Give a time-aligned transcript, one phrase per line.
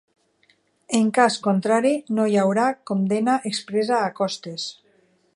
[0.99, 4.65] En cas contrari, no hi haurà condemna expressa a costes.